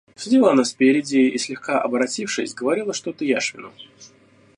[0.15, 3.71] Сидела она спереди и, слегка оборотившись, говорила что-то Яшвину.